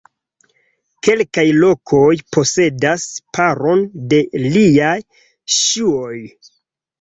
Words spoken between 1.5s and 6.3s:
lokoj posedas paron de liaj ŝuoj.